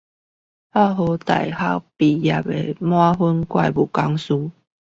[0.71, 1.53] 哈佛大學
[1.95, 4.51] 畢業的滿分怪物講師